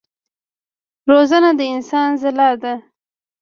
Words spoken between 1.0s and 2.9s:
روزنه د انسان ځلا ده.